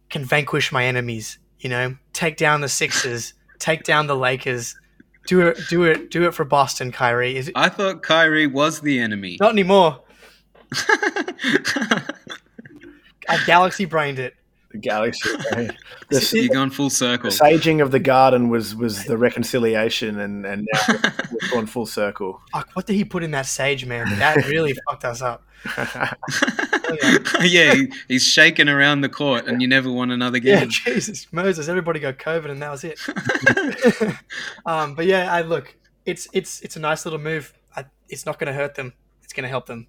[0.09, 4.75] can vanquish my enemies you know, take down the Sixers, take down the Lakers.
[5.27, 7.37] Do it, do it, do it for Boston, Kyrie.
[7.37, 9.37] Is it- I thought Kyrie was the enemy.
[9.39, 10.01] Not anymore.
[13.29, 14.35] I galaxy brained it.
[14.71, 15.29] The galaxy.
[16.11, 17.31] The, You're going full circle.
[17.31, 20.95] The saging of the garden was was the reconciliation, and and now
[21.31, 22.41] we've gone full circle.
[22.53, 24.19] Fuck, what did he put in that sage, man?
[24.19, 25.45] That really fucked us up.
[27.45, 30.59] yeah, he, he's shaking around the court, and you never won another game.
[30.59, 32.99] Yeah, Jesus, Moses, everybody got COVID, and that was it.
[34.67, 37.55] um, but yeah, I look, it's it's it's a nice little move.
[37.77, 38.95] I, it's not going to hurt them.
[39.23, 39.87] It's going to help them.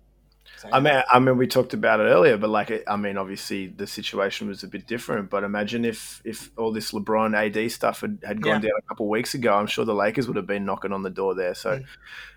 [0.71, 3.87] I mean, I mean, we talked about it earlier, but like, I mean, obviously the
[3.87, 5.29] situation was a bit different.
[5.29, 8.69] But imagine if if all this LeBron AD stuff had, had gone yeah.
[8.69, 11.09] down a couple weeks ago, I'm sure the Lakers would have been knocking on the
[11.09, 11.55] door there.
[11.55, 11.85] So mm.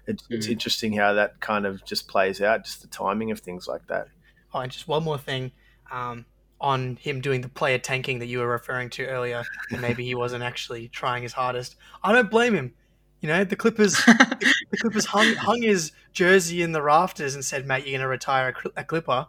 [0.06, 0.52] it's, it's mm.
[0.52, 4.08] interesting how that kind of just plays out, just the timing of things like that.
[4.52, 5.52] Oh, and just one more thing
[5.90, 6.24] um,
[6.60, 10.14] on him doing the player tanking that you were referring to earlier, and maybe he
[10.14, 11.76] wasn't actually trying his hardest.
[12.02, 12.74] I don't blame him.
[13.20, 17.44] You know, the Clippers, the The clippers hung, hung his jersey in the rafters and
[17.44, 19.26] said, "Mate, you're going to retire a, a Clipper."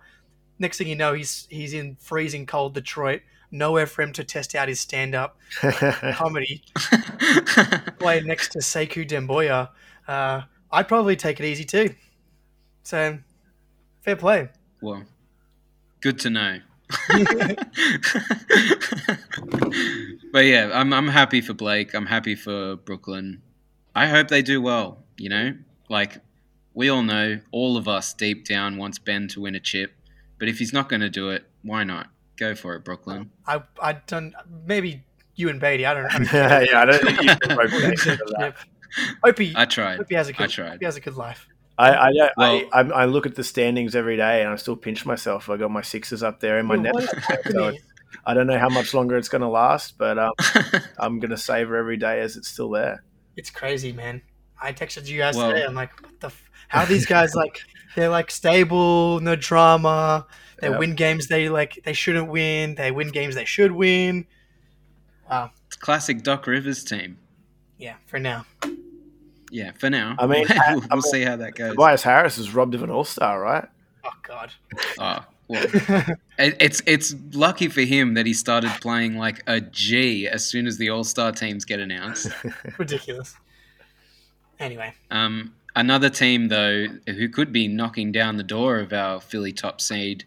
[0.57, 3.21] Next thing you know, he's he's in freezing cold Detroit.
[3.51, 5.37] Nowhere for him to test out his stand-up
[6.13, 6.63] comedy.
[7.99, 9.69] Play next to Sekou Doumbouya,
[10.07, 11.93] Uh, I'd probably take it easy too.
[12.81, 13.19] So,
[14.01, 14.49] fair play.
[14.81, 15.03] Well,
[16.01, 16.59] good to know.
[20.33, 21.93] but yeah, I'm I'm happy for Blake.
[21.93, 23.43] I'm happy for Brooklyn.
[23.95, 25.04] I hope they do well.
[25.17, 25.53] You know,
[25.89, 26.17] like
[26.73, 29.93] we all know, all of us deep down wants Ben to win a chip.
[30.39, 32.07] But if he's not going to do it, why not?
[32.37, 33.31] Go for it, Brooklyn.
[33.47, 34.33] I I don't
[34.65, 35.03] maybe
[35.35, 35.85] you and Beatty.
[35.85, 36.05] I don't.
[36.13, 38.19] I don't yeah, I don't think you can vote that.
[38.39, 38.57] Yep.
[39.23, 39.97] Hope he, I tried.
[39.97, 40.43] hope he has a good.
[40.43, 40.69] I tried.
[40.71, 41.47] Hope he has a good life.
[41.77, 44.75] I I, I, Well- I I look at the standings every day and I still
[44.75, 45.49] pinch myself.
[45.49, 46.95] I got my sixes up there in my net.
[47.51, 47.73] So
[48.25, 50.31] I don't know how much longer it's going to last, but um,
[50.99, 53.03] I'm going to savor every day as it's still there.
[53.35, 54.21] It's crazy, man.
[54.61, 55.63] I texted you guys Well- today.
[55.65, 56.27] I'm like, what the?
[56.27, 57.59] F- how are these guys like?
[57.95, 60.25] They're like stable, no drama.
[60.59, 60.77] They Yeah.
[60.77, 62.75] win games they like they shouldn't win.
[62.75, 64.25] They win games they should win.
[65.29, 65.51] Wow.
[65.67, 67.17] It's classic Doc Rivers team.
[67.77, 68.45] Yeah, for now.
[69.51, 70.15] Yeah, for now.
[70.19, 71.71] I mean, we'll, I- I we'll mean- see how that goes.
[71.71, 73.67] Tobias Harris is robbed of an All Star, right?
[74.03, 74.51] Oh God.
[74.99, 75.63] Oh, well,
[76.39, 80.65] it, it's it's lucky for him that he started playing like a G as soon
[80.67, 82.29] as the All Star teams get announced.
[82.79, 83.35] Ridiculous.
[84.59, 89.51] Anyway, Um, another team though who could be knocking down the door of our Philly
[89.51, 90.23] top seed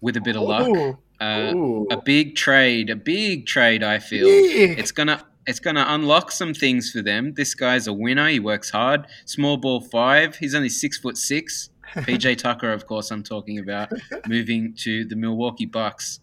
[0.00, 0.96] with a bit of luck.
[1.20, 1.52] Uh,
[1.90, 3.82] a big trade, a big trade.
[3.82, 4.78] I feel big.
[4.78, 7.34] it's gonna it's gonna unlock some things for them.
[7.34, 8.28] This guy's a winner.
[8.28, 9.06] He works hard.
[9.24, 10.36] Small ball five.
[10.36, 11.70] He's only six foot six.
[11.94, 13.90] PJ Tucker, of course, I'm talking about
[14.28, 16.20] moving to the Milwaukee Bucks.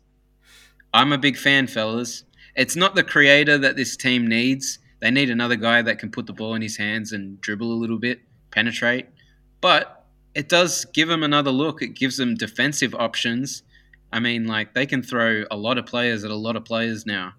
[0.93, 2.23] I'm a big fan, fellas.
[2.55, 4.79] It's not the creator that this team needs.
[4.99, 7.75] They need another guy that can put the ball in his hands and dribble a
[7.75, 9.07] little bit, penetrate.
[9.61, 11.81] But it does give them another look.
[11.81, 13.63] It gives them defensive options.
[14.11, 17.05] I mean, like they can throw a lot of players at a lot of players
[17.05, 17.33] now.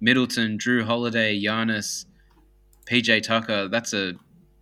[0.00, 2.06] Middleton, Jrue Holiday, Giannis,
[2.86, 3.68] PJ Tucker.
[3.68, 4.14] That's a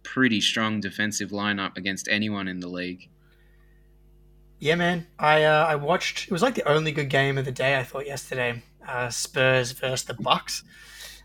[0.03, 3.09] pretty strong defensive lineup against anyone in the league.
[4.59, 5.07] Yeah, man.
[5.19, 6.27] I uh, I watched.
[6.27, 7.79] It was like the only good game of the day.
[7.79, 8.63] I thought yesterday.
[8.87, 10.65] Uh, Spurs versus the Bucks.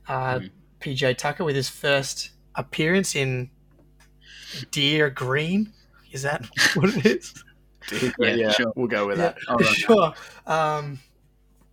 [0.07, 0.49] Uh, Mm.
[0.79, 3.49] PJ Tucker with his first appearance in
[4.71, 5.73] Deer Green.
[6.11, 7.43] Is that what it is?
[8.19, 8.73] Yeah, yeah, sure.
[8.75, 9.59] we'll go with Yeah, that.
[9.59, 9.75] Right.
[9.75, 10.13] sure.
[10.45, 10.99] Um,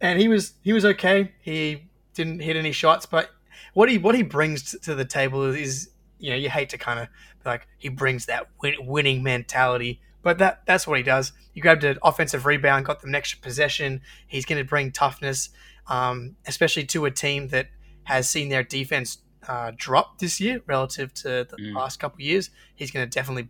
[0.00, 1.32] and he was he was okay.
[1.40, 3.30] He didn't hit any shots, but
[3.72, 7.00] what he what he brings to the table is you know you hate to kind
[7.00, 7.08] of
[7.44, 11.32] like he brings that win- winning mentality, but that that's what he does.
[11.52, 14.00] He grabbed an offensive rebound, got them an extra possession.
[14.26, 15.50] He's going to bring toughness,
[15.88, 17.68] um, especially to a team that
[18.04, 21.74] has seen their defense uh, drop this year relative to the Mm.
[21.74, 22.50] last couple of years.
[22.74, 23.48] He's going to definitely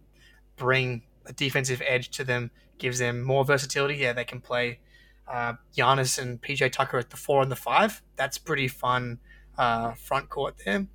[0.56, 3.96] bring a defensive edge to them, gives them more versatility.
[3.96, 4.80] Yeah, they can play
[5.28, 8.02] uh, Giannis and PJ Tucker at the four and the five.
[8.16, 9.20] That's pretty fun
[9.56, 10.86] uh, front court there.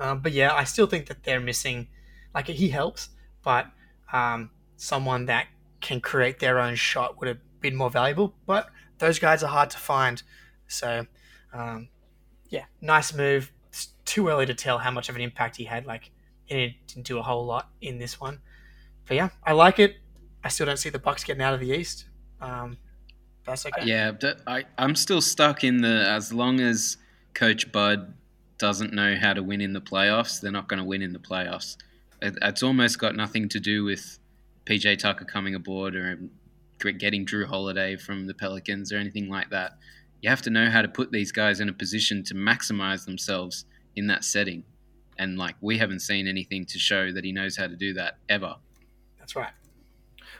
[0.00, 1.88] Um, but yeah, I still think that they're missing.
[2.34, 3.10] Like he helps,
[3.44, 3.68] but
[4.12, 5.46] um, someone that
[5.80, 8.34] can create their own shot would have been more valuable.
[8.46, 10.20] But those guys are hard to find.
[10.66, 11.06] So
[11.52, 11.88] um,
[12.54, 13.50] yeah, nice move.
[13.70, 15.86] It's too early to tell how much of an impact he had.
[15.86, 16.12] Like
[16.44, 18.38] he didn't do a whole lot in this one.
[19.06, 19.96] But yeah, I like it.
[20.44, 22.06] I still don't see the Bucks getting out of the East.
[22.40, 22.78] Um,
[23.44, 23.84] that's okay.
[23.84, 24.12] Yeah,
[24.46, 26.96] I, I'm still stuck in the as long as
[27.34, 28.14] Coach Bud
[28.58, 31.18] doesn't know how to win in the playoffs, they're not going to win in the
[31.18, 31.76] playoffs.
[32.22, 34.20] It, it's almost got nothing to do with
[34.64, 36.20] PJ Tucker coming aboard or
[36.92, 39.72] getting Jrue Holiday from the Pelicans or anything like that.
[40.24, 43.66] You have to know how to put these guys in a position to maximize themselves
[43.94, 44.64] in that setting.
[45.18, 48.16] And like we haven't seen anything to show that he knows how to do that
[48.26, 48.56] ever.
[49.18, 49.52] That's right.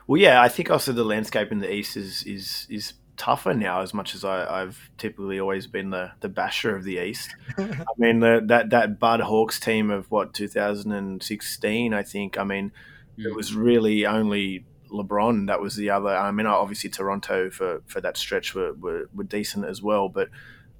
[0.07, 3.83] Well, yeah, I think also the landscape in the East is is is tougher now.
[3.83, 7.29] As much as I, I've typically always been the, the basher of the East.
[7.59, 12.39] I mean, the, that that Bud Hawks team of what 2016, I think.
[12.39, 12.73] I mean,
[13.19, 13.37] it Mm.
[13.37, 16.09] was really only LeBron that was the other.
[16.09, 20.29] I mean, obviously Toronto for for that stretch were were, were decent as well, but.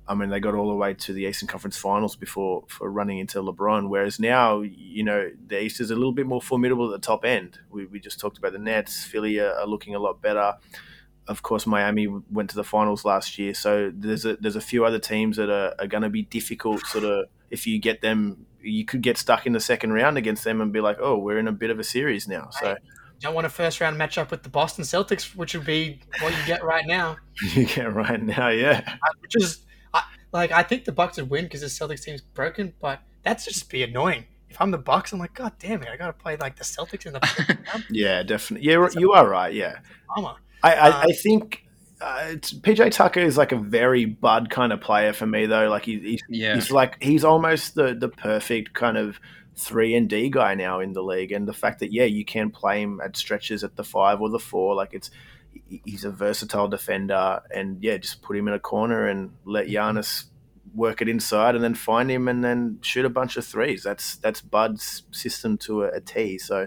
[0.07, 3.21] I mean, they got all the way to the Eastern Conference Finals before for running
[3.21, 3.89] into LeBron.
[3.89, 7.25] Whereas now, you know, the East is a little bit more formidable at the top
[7.25, 7.59] end.
[7.71, 9.05] We, we just talked about the Nets.
[9.05, 10.57] Philly are, are looking a lot better.
[11.27, 13.55] Of course, Miami went to the finals last year.
[13.55, 16.85] So there's a there's a few other teams that are, are going to be difficult.
[16.85, 20.45] Sort of, if you get them, you could get stuck in the second round against
[20.45, 22.51] them and be like, oh, we're in a bit of a series now.
[22.51, 22.77] So
[23.25, 26.47] don't want a first round matchup with the Boston Celtics, which would be what you
[26.47, 27.17] get right now.
[27.55, 28.97] you get right now, yeah.
[29.21, 29.61] Which is
[29.93, 33.45] I, like I think the Bucks would win because the Celtics team's broken, but that's
[33.45, 34.25] just be annoying.
[34.49, 37.07] If I'm the Bucks, I'm like, God damn it, I gotta play like the Celtics
[37.07, 37.85] in the first round.
[37.91, 38.69] Yeah, definitely.
[38.69, 39.53] Yeah, you are right.
[39.53, 39.79] Yeah.
[40.15, 40.35] Bummer.
[40.63, 41.67] I, I, Uh, I think
[42.01, 45.69] uh, PJ Tucker is like a very Bud kind of player for me, though.
[45.69, 46.55] Like he, he's, Yeah.
[46.55, 49.19] he's like he's almost the the perfect kind of
[49.57, 52.51] three and D guy now in the league, and the fact that yeah, you can
[52.51, 55.11] play him at stretches at the five or the four, like it's
[55.69, 59.99] he's a versatile defender, and yeah, just put him in a corner and let mm-hmm.
[59.99, 60.25] Giannis
[60.75, 63.83] work it inside, and then find him and then shoot a bunch of threes.
[63.83, 66.39] That's that's Bud's system to a, a T.
[66.39, 66.67] So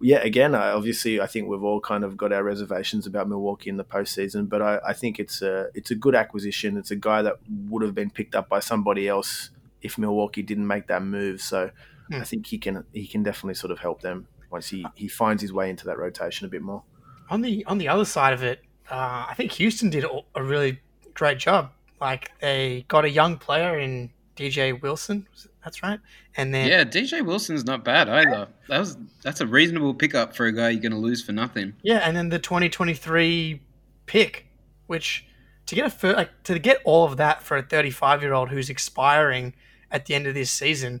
[0.00, 3.70] yeah, again, I, obviously, I think we've all kind of got our reservations about Milwaukee
[3.70, 6.76] in the postseason, but I, I think it's a it's a good acquisition.
[6.76, 7.36] It's a guy that
[7.68, 9.50] would have been picked up by somebody else
[9.80, 11.40] if Milwaukee didn't make that move.
[11.40, 11.70] So
[12.08, 12.20] Hmm.
[12.20, 15.42] I think he can he can definitely sort of help them once he, he finds
[15.42, 16.82] his way into that rotation a bit more.
[17.30, 20.42] On the on the other side of it, uh, I think Houston did a, a
[20.42, 20.80] really
[21.14, 21.72] great job.
[22.00, 25.26] Like they got a young player in DJ Wilson.
[25.64, 25.98] That's right.
[26.36, 28.48] And then Yeah, DJ Wilson's not bad either.
[28.68, 31.74] That was that's a reasonable pickup for a guy you're going to lose for nothing.
[31.82, 33.60] Yeah, and then the 2023
[34.06, 34.46] pick,
[34.86, 35.26] which
[35.66, 38.50] to get a fir- like to get all of that for a 35 year old
[38.50, 39.54] who's expiring
[39.90, 41.00] at the end of this season,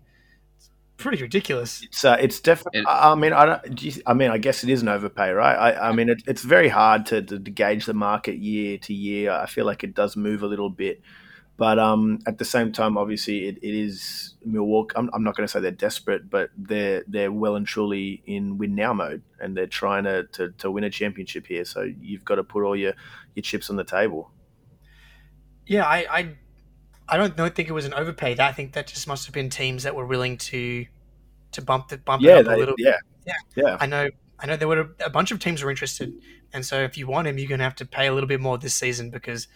[0.96, 1.82] pretty ridiculous.
[1.82, 2.80] It's uh, it's definitely.
[2.80, 3.74] It- I I mean, I don't.
[3.74, 5.54] do you- I mean, I guess it is an overpay, right?
[5.74, 8.94] I, I mean, it, it's very hard to, to, to gauge the market year to
[8.94, 9.30] year.
[9.32, 11.00] I feel like it does move a little bit,
[11.56, 14.94] but um, at the same time, obviously, it, it is Milwaukee.
[14.96, 18.58] I'm, I'm not going to say they're desperate, but they're they're well and truly in
[18.58, 21.64] win now mode, and they're trying to, to, to win a championship here.
[21.64, 22.94] So you've got to put all your,
[23.34, 24.30] your chips on the table.
[25.66, 26.34] Yeah, I, I,
[27.08, 28.36] I don't don't think it was an overpay.
[28.38, 30.86] I think that just must have been teams that were willing to
[31.52, 32.74] to bump the bump Yeah, it up a little.
[32.78, 33.34] yeah, Yeah.
[33.54, 33.76] yeah.
[33.80, 34.08] I know.
[34.38, 36.12] I know there were a, a bunch of teams were interested,
[36.52, 38.40] and so if you want him, you're going to have to pay a little bit
[38.40, 39.48] more this season because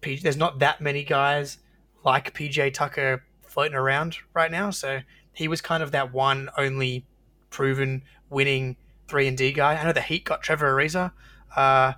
[0.00, 1.58] P, there's not that many guys
[2.04, 4.70] like PJ Tucker floating around right now.
[4.70, 5.00] So
[5.32, 7.04] he was kind of that one only
[7.50, 8.76] proven winning
[9.08, 9.74] three and D guy.
[9.74, 11.12] I know the Heat got Trevor Ariza.
[11.54, 11.92] Uh,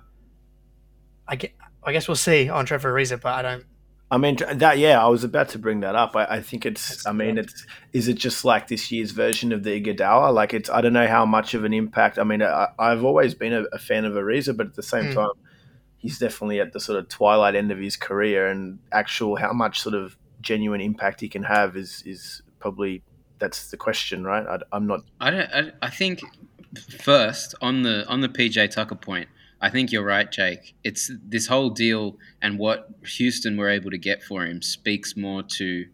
[1.27, 1.53] I get.
[1.83, 3.65] I guess we'll see on Trevor Ariza, but I don't.
[4.11, 4.77] I mean that.
[4.77, 6.15] Yeah, I was about to bring that up.
[6.17, 6.89] I, I think it's.
[6.89, 7.65] That's I mean, it's.
[7.93, 10.33] Is it just like this year's version of the Iguodala?
[10.33, 10.69] Like it's.
[10.69, 12.19] I don't know how much of an impact.
[12.19, 15.05] I mean, I, I've always been a, a fan of Ariza, but at the same
[15.05, 15.13] Mm.
[15.15, 15.29] time,
[15.97, 19.79] he's definitely at the sort of twilight end of his career, and actual how much
[19.79, 23.03] sort of genuine impact he can have is is probably
[23.39, 24.45] that's the question, right?
[24.45, 24.99] I, I'm not.
[25.21, 25.49] I don't.
[25.53, 26.19] I, I think
[26.99, 29.29] first on the on the PJ Tucker point,
[29.63, 30.73] I think you're right, Jake.
[30.83, 35.43] It's this whole deal and what Houston were able to get for him speaks more
[35.43, 35.85] to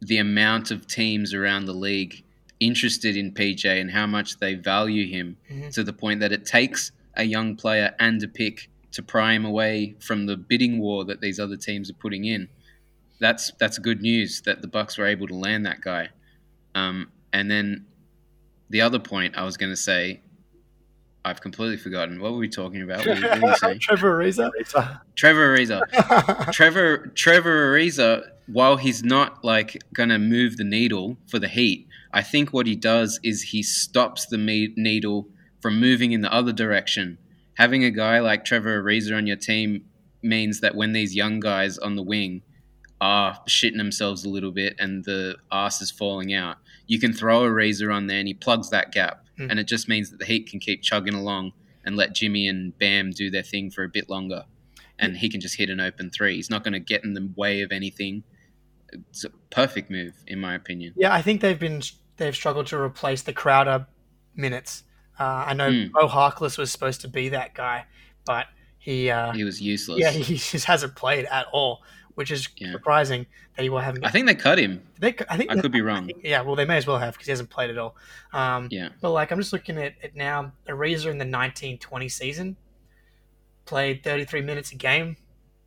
[0.00, 2.22] the amount of teams around the league
[2.60, 5.72] interested in PJ and how much they value him Mhm.
[5.74, 9.44] to the point that it takes a young player and a pick to pry him
[9.44, 12.48] away from the bidding war that these other teams are putting in.
[13.18, 16.10] That's that's good news that the Bucks were able to land that guy.
[16.74, 17.86] Um, and then
[18.70, 20.20] the other point I was going to say,
[21.24, 22.20] I've completely forgotten.
[22.20, 23.06] What were we talking about?
[23.06, 23.78] What were, you saying?
[23.80, 24.50] Trevor Ariza.
[25.14, 26.52] Trevor Ariza.
[26.52, 32.22] Trevor Trevor Ariza, while he's not like gonna move the needle for the Heat, I
[32.22, 35.28] think what he does is he stops the me- needle
[35.60, 37.18] from moving in the other direction.
[37.54, 39.84] Having a guy like Trevor Ariza on your team
[40.22, 42.42] means that when these young guys on the wing
[43.00, 46.56] are shitting themselves a little bit and the ass is falling out,
[46.86, 49.50] you can throw a Ariza on there and he plugs that gap, Mm.
[49.50, 51.52] and it just means that the Heat can keep chugging along
[51.84, 54.44] and let Jimmy and Bam do their thing for a bit longer
[54.98, 56.36] and he can just hit an open three.
[56.36, 58.22] He's not going to get in the way of anything.
[58.92, 60.92] It's a perfect move, in my opinion.
[60.96, 61.82] Yeah, I think they've been
[62.18, 63.86] they've struggled to replace the Crowder
[64.36, 64.84] minutes.
[65.18, 65.86] Uh, I know Hmm.
[65.92, 67.86] Mo Harkless was supposed to be that guy,
[68.26, 68.46] but
[68.78, 69.98] he uh, He was useless.
[70.00, 71.82] yeah he just hasn't played at all,
[72.14, 72.72] which is Yeah.
[72.72, 74.04] surprising that he will haven't.
[74.04, 74.82] I think they cut him.
[75.00, 76.10] they, I think I could be wrong.
[76.22, 77.96] yeah, well they may as well have because he hasn't played at all.
[78.32, 78.90] Um, Yeah.
[79.00, 80.52] But like I'm just looking at it now.
[80.68, 82.56] Ariza in the 1920 season
[83.64, 85.16] played 33 minutes a game,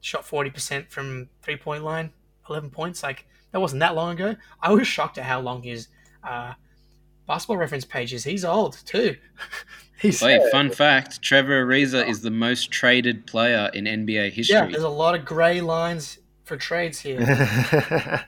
[0.02, 2.12] shot 40% from three point line,
[2.50, 3.04] 11 points.
[3.04, 4.36] Like that wasn't that long ago.
[4.62, 5.88] I was shocked at how long his
[6.24, 6.54] uh,
[7.28, 8.24] basketball reference page is.
[8.24, 9.16] He's old too.
[9.98, 14.54] He's Wait, fun fact Trevor Ariza is the most traded player in NBA history.
[14.58, 14.66] yeah.
[14.68, 17.20] There's a lot of gray lines for trades here.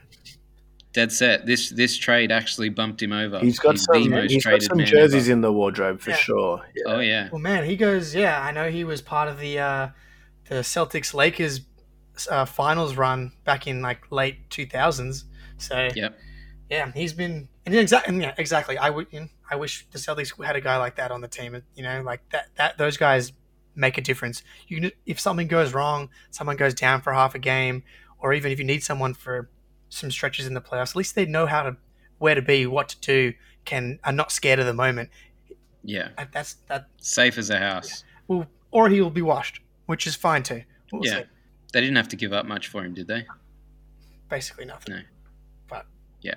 [0.94, 1.44] Dead set.
[1.46, 3.38] This this trade actually bumped him over.
[3.40, 4.10] he's got the some.
[4.10, 5.32] most He's got some man jerseys ever.
[5.34, 6.16] in the wardrobe for Yeah.
[6.16, 6.62] sure.
[6.74, 6.82] Yeah.
[6.94, 7.28] Oh, yeah.
[7.30, 8.14] Well, man, he goes.
[8.14, 9.88] Yeah, I know he was part of the uh,
[10.48, 11.60] the Celtics Lakers
[12.30, 15.24] uh, finals run back in like late 2000s.
[15.58, 16.18] So Yep.
[16.70, 18.78] yeah, he's been and exactly yeah, exactly.
[18.78, 19.08] I would.
[19.10, 21.62] You know, I wish the Celtics had a guy like that on the team.
[21.74, 22.46] You know, like that.
[22.56, 23.32] That those guys
[23.76, 24.42] make a difference.
[24.68, 27.82] You if something goes wrong, someone goes down for half a game,
[28.20, 29.48] or even if you need someone for
[29.88, 31.76] some stretches in the playoffs, at least they know how to
[32.18, 33.32] where to be, what to do.
[33.64, 35.10] Can are not scared of the moment.
[35.84, 36.08] Yeah.
[36.32, 36.88] That's that.
[36.98, 38.02] Safe as a house.
[38.26, 40.62] Well, or he will be washed, which is fine too.
[40.92, 41.18] We'll Yeah.
[41.20, 41.24] see.
[41.72, 43.26] They didn't have to give up much for him, did they?
[44.30, 44.94] Basically nothing.
[44.96, 45.00] No.
[45.68, 45.86] But
[46.22, 46.34] Yeah.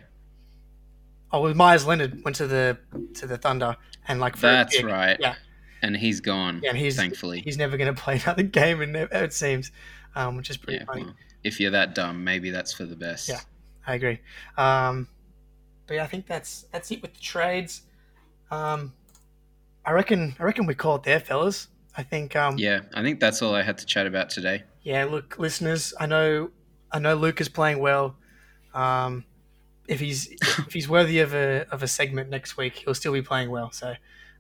[1.31, 2.77] Oh, well, Meyers Leonard went to the
[3.15, 3.77] to the Thunder,
[4.07, 5.17] and like for That's right.
[5.19, 5.35] Yeah.
[5.81, 7.41] And he's gone, Yeah, and he's thankfully.
[7.41, 9.71] he's never going to play another game, and it seems,
[10.15, 11.03] um, which is pretty Yeah, funny.
[11.05, 13.29] well, if you're that dumb, maybe that's for the best.
[13.29, 13.39] Yeah.
[13.85, 14.19] I agree.
[14.57, 15.07] Um,
[15.87, 17.81] but yeah, I think that's that's it with the trades.
[18.51, 18.93] Um,
[19.85, 21.67] I reckon I reckon we call it there, fellas.
[21.97, 24.63] I think um, Yeah, I think that's all I had to chat about today.
[24.83, 26.51] yeah, look, listeners, I know
[26.91, 28.15] I know Luke is playing well.
[28.73, 29.25] Um,
[29.87, 33.21] if he's if he's worthy of a of a segment next week, he'll still be
[33.23, 33.71] playing well.
[33.71, 33.95] So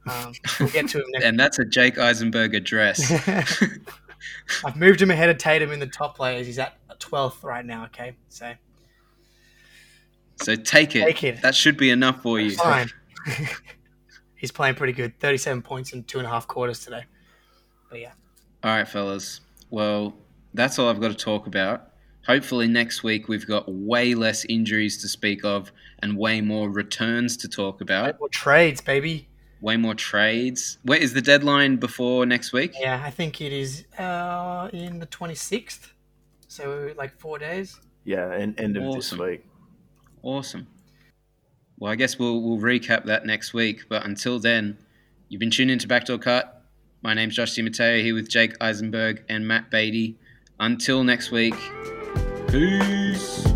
[0.07, 1.25] um, we'll get to him next.
[1.25, 3.11] And that's a Jake Eisenberg address.
[4.65, 6.45] I've moved him ahead of Tatum in the top players.
[6.45, 7.85] He's at twelfth right now.
[7.85, 8.53] Okay, so
[10.41, 11.03] so take it.
[11.05, 11.41] Take it.
[11.41, 12.51] That should be enough for you.
[12.55, 12.89] fine.
[14.35, 15.19] He's playing pretty good.
[15.19, 17.03] Thirty-seven points in two and a half quarters today.
[17.89, 18.11] But yeah,
[18.63, 19.41] All right, fellas.
[19.69, 20.15] Well,
[20.53, 21.89] that's all I've got to talk about.
[22.25, 27.35] Hopefully, next week we've got way less injuries to speak of and way more returns
[27.37, 28.13] to talk about.
[28.13, 29.27] Way more trades, baby.
[29.59, 30.79] Way more trades.
[30.83, 32.73] Where is the deadline before next week?
[32.79, 35.93] Yeah, I think it is uh, in the twenty-sixth.
[36.51, 37.79] So like four days.
[38.03, 39.17] Yeah, and end of Awesome.
[39.19, 39.45] this week.
[40.21, 40.67] Awesome.
[41.79, 43.85] Well, I guess we'll we'll recap that next week.
[43.87, 44.77] But until then,
[45.29, 46.65] you've been tuning into Backdoor Cut.
[47.01, 50.17] My name's Josh DiMatteo here with Jake Eisenberg and Matt Beatty.
[50.59, 51.55] Until next week,
[52.49, 53.50] peace.